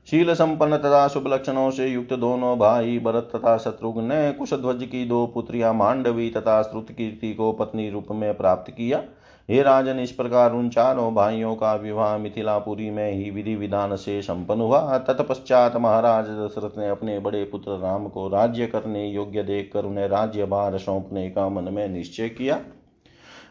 [0.08, 5.06] शील संपन्न तथा शुभ लक्षणों से युक्त दोनों भाई भरत तथा शत्रुघ्न ने कुशध्वज की
[5.06, 9.02] दो पुत्रियाँ मांडवी तथा श्रुत कीर्ति को पत्नी रूप में प्राप्त किया।
[9.50, 14.22] हे राजन, इस प्रकार उन चारों भाइयों का विवाह मिथिलापुरी में ही विधि विधान से
[14.22, 19.86] संपन्न हुआ। तत्पश्चात महाराज दशरथ ने अपने बड़े पुत्र राम को राज्य करने योग्य देखकर
[19.86, 22.60] उन्हें राज्य भार सौंपने का मन में निश्चय किया।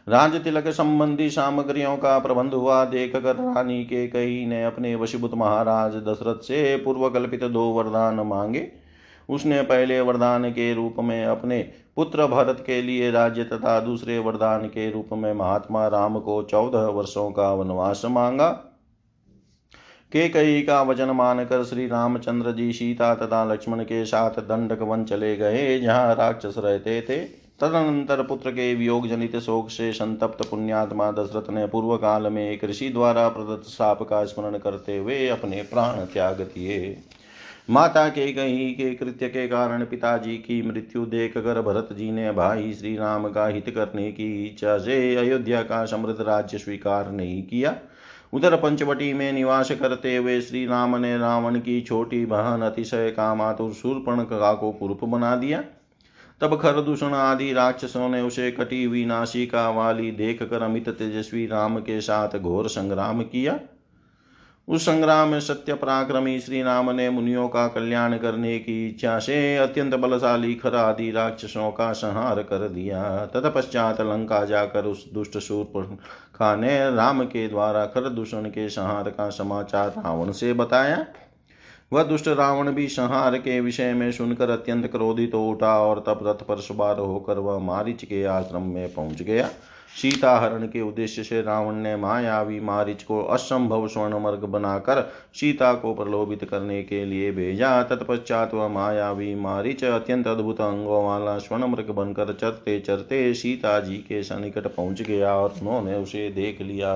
[0.07, 5.33] राज तिलक संबंधी सामग्रियों का प्रबंध हुआ। देख कर रानी के कई ने अपने वशीभूत
[5.33, 8.67] महाराज दशरथ से पूर्व कल्पित दो वरदान मांगे।
[9.29, 11.61] उसने पहले वरदान के रूप में अपने
[11.95, 16.85] पुत्र भरत के लिए राज्य तथा दूसरे वरदान के रूप में महात्मा राम को चौदह
[16.87, 18.49] वर्षों का वनवास मांगा।
[20.11, 25.03] के कई का वचन मानकर श्री रामचंद्र जी सीता तथा लक्ष्मण के साथ दंडक वन
[25.03, 31.11] चले गए, जहाँ राक्षस रहते थे। तदनंतर पुत्र के वियोग जनित शोक से संतप्त पुण्यात्मा
[31.11, 35.61] दशरथ ने पूर्व काल में एक ऋषि द्वारा प्रदत्त साप का स्मरण करते हुए अपने
[35.61, 36.97] प्राण त्याग दिए
[37.69, 42.31] माता के कही के कृत्य के कारण पिताजी की मृत्यु देख कर भरत जी ने
[42.31, 47.41] भाई श्री राम का हित करने की इच्छा से अयोध्या का समृद्ध राज्य स्वीकार नहीं
[47.43, 47.75] किया।
[48.33, 53.71] उधर पंचवटी में निवास करते हुए श्री राम ने रावण की छोटी बहन अतिशय कामातुर
[53.73, 55.63] शूर्पणखा को कुरूप बना दिया।
[56.41, 61.79] तब खरदूषण आदि राक्षसों ने उसे कटी हुई नासिका वाली देख कर अमित तेजस्वी राम
[61.79, 63.59] के साथ घोर संग्राम किया।
[64.67, 69.57] उस संग्राम में सत्य पराक्रमी श्री राम ने मुनियों का कल्याण करने की इच्छा से
[69.57, 75.97] अत्यंत बलशाली खर आदि राक्षसों का संहार कर दिया। तत्पश्चात लंका जाकर उस दुष्ट शूर
[76.41, 81.05] ने राम के द्वारा खर दूषण के संहार का समाचार रावण से बताया।
[81.93, 86.43] वह दुष्ट रावण भी संहार के विषय में सुनकर अत्यंत क्रोधित उठा और तब रथ
[86.45, 89.47] पर सवार होकर वह मारिच के आश्रम में पहुँच गया।
[89.95, 95.01] सीता हरण के उद्देश्य से रावण ने मायावी मारिच को असंभव स्वर्ण मर्ग बनाकर
[95.33, 101.37] सीता को प्रलोभित करने के लिए भेजा। तत्पश्चात वह मायावी मारिच अत्यंत अद्भुत अंगों वाला
[101.37, 106.61] स्वर्ण मृग बनकर चरते चरते सीता जी के सनिकट पहुँच गया और उन्होंने उसे देख
[106.61, 106.95] लिया।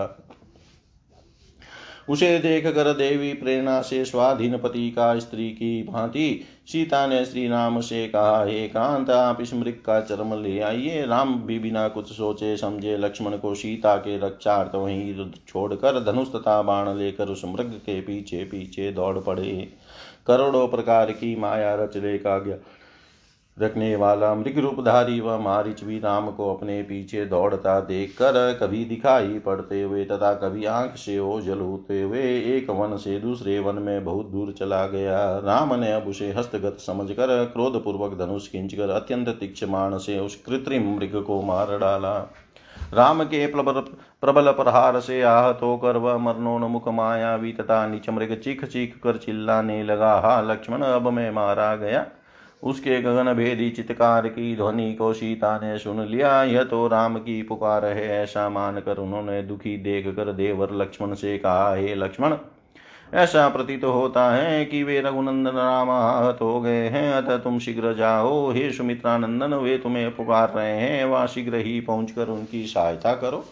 [2.10, 7.48] उसे देख कर देवी प्रेरणा से स्वाधीन पति का स्त्री की भांति सीता ने श्री
[7.48, 11.88] राम से कहा, हे कांत, आप इस मृग का चरम ले आइए। राम भी बिना
[11.88, 17.28] कुछ सोचे समझे लक्ष्मण को सीता के रक्षार्थ तो वहीं छोड़कर धनुष तथा बाण लेकर
[17.28, 19.68] उस मृग के पीछे पीछे दौड़ पड़े।
[20.28, 22.56] करोड़ों प्रकार की माया रच लेका गया
[23.62, 28.86] रखने वाला मृग रूपधारी व मारिच भी राम को अपने पीछे दौड़ता देख कर कभी
[28.86, 32.22] दिखाई पड़ते हुए तथा कभी आँख से ओझल होते हुए
[32.56, 36.78] एक वन से दूसरे वन में बहुत दूर चला गया। राम ने अब उसे हस्तगत
[36.80, 42.18] समझकर क्रोधपूर्वक धनुष खींचकर अत्यंत तीक्षमाण से उस कृत्रिम मृग को मार डाला।
[42.94, 43.80] राम के प्रबल
[44.22, 49.84] प्रबल प्रहार से आहत होकर वह मरणोन्मुख मायावी तथा नीच मृग चीख चीख कर चिल्लाने
[49.84, 52.06] लगा। हा, लक्ष्मण, अब मैं मारा गया।
[52.64, 57.42] उसके गगन भेदी चित्कार की ध्वनि को सीता ने सुन लिया। यह तो राम की
[57.42, 62.36] पुकार है, ऐसा मानकर उन्होंने दुखी देख कर देवर लक्ष्मण से कहा, हे लक्ष्मण,
[63.14, 67.60] ऐसा प्रतीत तो होता है कि वे रघुनंदन राम आहत हो गए हैं। अतः तुम
[67.60, 73.14] शीघ्र जाओ। हे सुमित्रानंदन, वे तुम्हें पुकार रहे हैं। वह शीघ्र ही पहुंचकर उनकी सहायता
[73.14, 73.46] करो।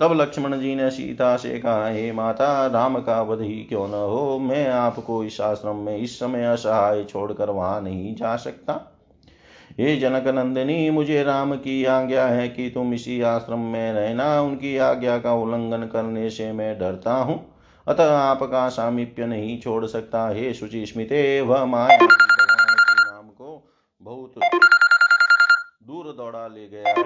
[0.00, 3.94] तब लक्ष्मण जी ने सीता से कहा, हे माता, राम का वध ही क्यों न
[3.94, 4.38] हो?
[4.38, 9.02] मैं आपको इस आश्रम में इस समय असहाय छोड़कर वहाँ नहीं जा सकता।
[9.78, 14.76] हे जनक नंदिनी, मुझे राम की आज्ञा है कि तुम इसी आश्रम में रहना। उनकी
[14.76, 17.54] आज्ञा का उल्लंघन करने से मैं डरता हूँ।
[17.88, 23.72] अतः आपका सामीप्य नहीं छोड़ सकता। हे शुचि स्मिते, वह माया राम को
[24.02, 24.34] बहुत
[25.82, 26.99] दूर दौड़ा ले गया।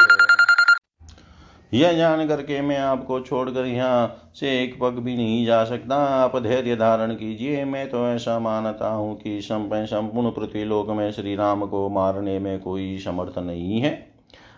[1.74, 6.36] यह जान करके मैं आपको छोड़कर यहाँ से एक पग भी नहीं जा सकता। आप
[6.38, 11.66] धैर्य धारण कीजिए। मैं तो ऐसा मानता हूँ कि संपूर्ण पृथ्वी लोक में श्री राम
[11.66, 13.92] को मारने में कोई समर्थ नहीं है।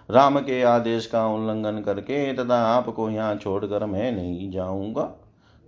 [0.08, 5.12] राम के आदेश का उल्लंघन करके तथा आपको यहाँ छोड़कर मैं नहीं जाऊँगा।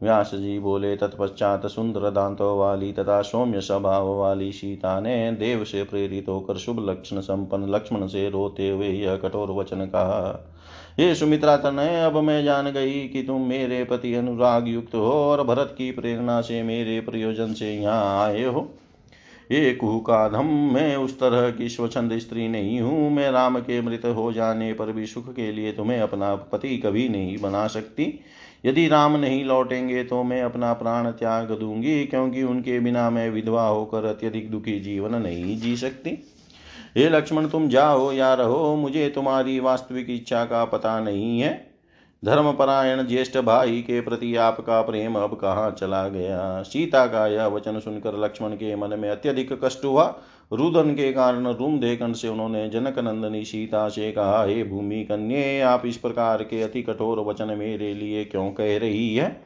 [0.01, 5.83] व्यास जी बोले, तत्पश्चात सुंदर दांतों वाली तथा सौम्य स्वभाव वाली सीता ने देव से
[5.83, 10.55] प्रेरित होकर शुभ लक्षण, संपन्न लक्ष्मण से रोते हुए यह कठोर वचन कहा।
[10.99, 15.43] हे सुमित्रा तनय अब मैं जान गई कि तुम मेरे पति अनुराग युक्त हो और
[15.43, 18.67] भरत की प्रेरणा से मेरे प्रयोजन से यहाँ आए हो।
[19.51, 24.33] ये कुहुकाधम, मैं उस तरह की स्वच्छंद स्त्री नहीं हूँ। मैं राम के मृत हो
[24.33, 28.13] जाने पर भी सुख के लिए तुम्हें अपना पति कभी नहीं बना सकती।
[28.65, 33.67] यदि राम नहीं लौटेंगे तो मैं अपना प्राण त्याग दूँगी, क्योंकि उनके बिना मैं विधवा
[33.67, 36.19] होकर अत्यधिक दुखी जीवन नहीं जी सकती।
[36.97, 41.68] हे लक्ष्मण, तुम जाओ या रहो, मुझे तुम्हारी वास्तविक इच्छा का पता नहीं है।
[42.24, 46.62] धर्मपरायण ज्येष्ठ भाई के प्रति आपका प्रेम अब कहाँ चला गया?
[46.62, 50.18] सीता का यह वचन सुनकर लक्ष्मण के मन में अत्यधिक कष्ट हुआ।
[50.53, 55.61] रुदन के कारण रूम देखन से उन्होंने जनक नंदनी सीता से कहा, हे भूमि कन्ये,
[55.61, 59.41] आप इस प्रकार के अति कठोर वचन मेरे लिए क्यों कह रही है?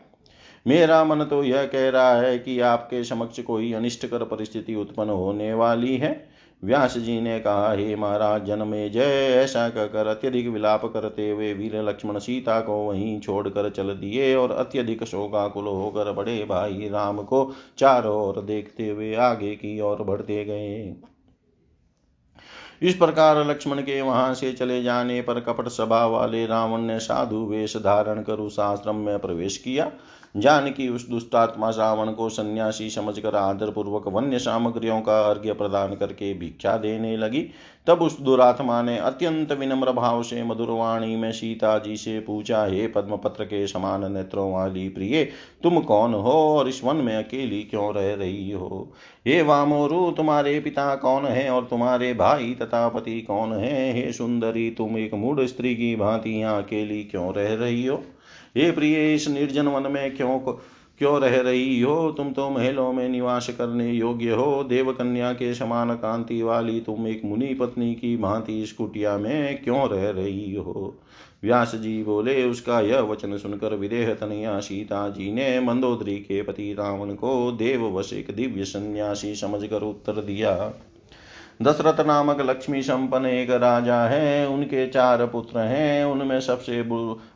[0.66, 5.54] मेरा मन तो यह कह रहा है कि आपके समक्ष कोई अनिष्टकर परिस्थिति उत्पन्न होने
[5.54, 6.31] वाली है।
[6.62, 11.76] व्यास जी ने कहा, हे महाराज जन्मे जय, ऐसा कहकर अत्यधिक विलाप करते हुए वीर
[11.82, 17.50] लक्ष्मण सीता को वहीं छोड़कर चल दिए और अत्यधिक शोकाकुल होकर बड़े भाई राम को
[17.78, 20.94] चारों ओर देखते हुए आगे की ओर बढ़ते गए।
[22.82, 27.44] इस प्रकार लक्ष्मण के वहाँ से चले जाने पर कपट सभा वाले रावण ने साधु
[27.46, 29.90] वेश धारण कर उस आश्रम में प्रवेश किया।
[30.36, 36.34] जानकी उस दुष्टात्मा रावण को सन्यासी समझकर आदर पूर्वक वन्य सामग्रियों का अर्घ्य प्रदान करके
[36.34, 37.46] भिक्षा देने लगी।
[37.86, 42.86] तब उस दुरात्मा ने अत्यंत विनम्र भाव से मधुरवाणी में सीता जी से पूछा, हे
[42.86, 45.24] पद्मपत्र के समान नेत्रों वाली प्रिय,
[45.62, 48.92] तुम कौन हो और इस वन में अकेली क्यों रह रही हो?
[49.26, 53.92] हे वामोरु, तुम्हारे पिता कौन है और तुम्हारे भाई तथा पति कौन है?
[53.92, 58.02] हे सुंदरी, तुम एक मूढ़ स्त्री की भांति यहाँ अकेली क्यों रह रही हो?
[58.56, 60.52] हे प्रिय इस निर्जन वन में क्यों को
[60.98, 62.10] क्यों रह रही हो?
[62.12, 67.06] तुम तो महलों में निवास करने योग्य हो। देव कन्या के समान कांति वाली तुम
[67.06, 70.94] एक मुनि पत्नी की भांति इस कुटिया में क्यों रह रही हो?
[71.42, 76.72] व्यास जी बोले, उसका यह वचन सुनकर विदेह तनया सीता जी ने मंदोदरी के पति
[76.72, 80.74] रावण को देव वश एक दिव्य सन्यासी समझकर उत्तर दिया।
[81.62, 86.82] दशरथ नामक लक्ष्मी संपन्न एक राजा है, उनके चार पुत्र हैं, उनमें सबसे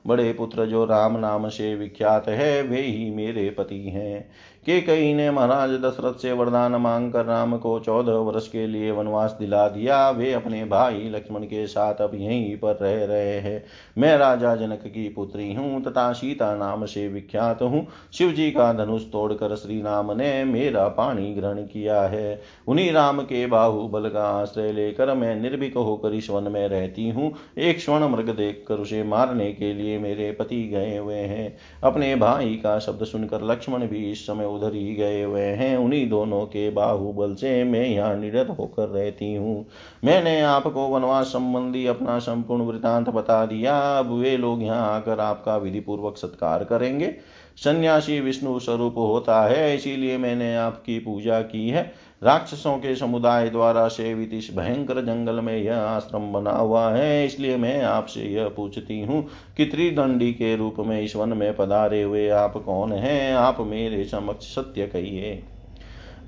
[0.07, 4.31] बड़े पुत्र जो राम नाम से विख्यात है, वे ही मेरे पति हैं।
[4.67, 8.91] के कई ने महाराज दशरथ से वरदान मांग कर राम को चौदह वर्ष के लिए
[8.91, 13.62] वनवास दिला दिया, वे अपने भाई लक्ष्मण के साथ अब यहीं पर रह रहे हैं।
[13.99, 18.73] मैं राजा जनक की पुत्री हूँ तथा सीता नाम से विख्यात हूँ। शिव जी का
[18.73, 24.27] धनुष तोड़कर श्री राम ने मेरा पानी ग्रहण किया है। उन्हीं राम के बाहुबल का
[24.33, 29.03] आश्रय लेकर मैं निर्भीक होकर इस वन में रहती हूँ। एक स्वर्ण मृग देखकर उसे
[29.05, 34.11] मारने के लिए मेरे पति गए हुए हैं। अपने भाई का शब्द सुनकर लक्ष्मण भी
[34.12, 38.57] इस समय उधर ही गए हुए हैं। उन्हीं दोनों के बाहुबल से मैं यहाँ निरत
[38.59, 39.66] होकर रहती हूँ।
[40.04, 45.57] मैंने आपको वनवास संबंधी अपना संपूर्ण वृतांत बता दिया। अब वे लोग यहाँ आकर आपका
[45.57, 47.14] विधि पूर्वक सत्कार करेंगे।
[47.57, 51.92] सन्यासी विष्णु स्वरूप होता है, इसीलिए मैंने आपकी पूजा की है।
[52.23, 57.57] राक्षसों के समुदाय द्वारा सेवित इस भयंकर जंगल में यह आश्रम बना हुआ है, इसलिए
[57.57, 59.23] मैं आपसे यह पूछती हूँ
[59.57, 63.35] कि त्रिदंडी के रूप में इस वन में पधारे हुए आप कौन हैं?
[63.35, 65.43] आप मेरे समक्ष सत्य कहिए।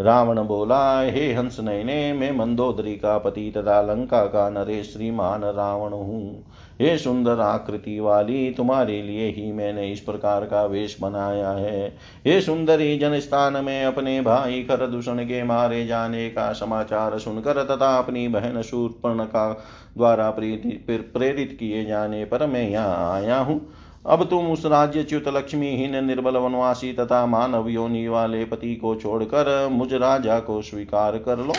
[0.01, 5.93] रावण बोला, हे हंस नयने, मैं मंदोदरी का पति तथा लंका का नरेश श्रीमान रावण
[5.93, 6.45] हूँ।
[6.79, 11.89] हे सुंदर आकृति वाली, तुम्हारे लिए ही मैंने इस प्रकार का वेश बनाया है।
[12.27, 17.63] हे सुंदरी जन स्थान में अपने भाई कर दूषण के मारे जाने का समाचार सुनकर
[17.67, 19.51] तथा अपनी बहन शूर्पर्ण का
[19.97, 23.61] द्वारा प्रेरित किए जाने पर मैं यहाँ आया हूँ।
[24.07, 29.69] अब तुम उस राज्य च्युत लक्ष्मीहीन निर्बल वनवासी तथा मानव योनि वाले पति को छोड़कर
[29.69, 31.55] मुझ राजा को स्वीकार कर लो।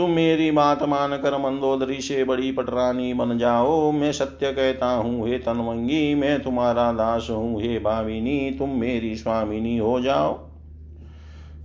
[0.00, 5.38] तुम मेरी बात मानकर मंदोदरी से बड़ी पटरानी बन जाओ। मैं सत्य कहता हूँ, हे
[5.38, 10.38] तनवंगी, मैं तुम्हारा दास हूँ, हे भाविनी, तुम मेरी स्वामिनी हो जाओ।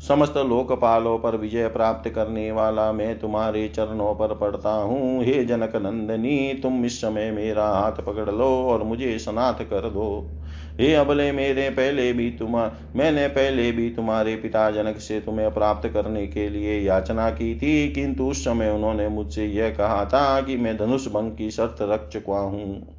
[0.08, 5.76] समस्त लोकपालों पर विजय प्राप्त करने वाला मैं तुम्हारे चरणों पर पड़ता हूँ। हे जनक
[5.76, 10.32] नंदनी, तुम इस समय मेरा हाथ पकड़ लो और मुझे सनाथ कर दो।
[10.80, 12.56] हे अबले, मेरे पहले भी तुम
[12.96, 17.88] मैंने पहले भी तुम्हारे पिता जनक से तुम्हें प्राप्त करने के लिए याचना की थी,
[17.90, 22.10] किंतु उस समय उन्होंने मुझसे यह कहा था कि मैं धनुष भंग की शर्त रख
[22.10, 22.96] चुका हूँ।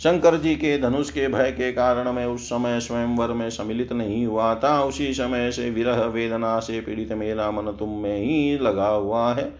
[0.00, 4.24] शंकर जी के धनुष के भय के कारण मैं उस समय स्वयंवर में सम्मिलित नहीं
[4.26, 8.88] हुआ था, उसी समय से विरह वेदना से पीड़ित मेरा मन तुम में ही लगा
[8.88, 9.52] हुआ है।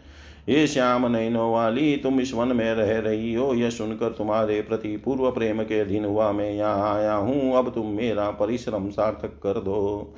[0.48, 4.96] हे श्याम नयनों वाली, तुम इस वन में रह रही हो। यह सुनकर तुम्हारे प्रति
[4.96, 9.52] पूर्व प्रेम के अधीन हुआ। मैं यहाँ आया हूँ। अब तुम मेरा परिश्रम सार्थक कर
[9.52, 10.14] दो।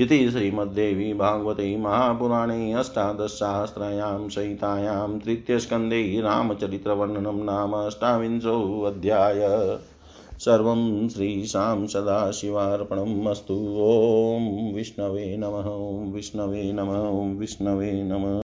[0.00, 9.78] इति श्रीमद्देवी भागवते महापुराणे अष्टादशसहस्रायां सहितायां तृतीयस्कन्धे रामचरित्रवर्णनं नाम अष्टाविंशोऽध्याय
[10.38, 18.34] सर्वं श्रीशां सदाशिवार्पणम् अस्तु। ॐ विष्णवे नमः। विष्णवे नमः। विष्णवे नमः।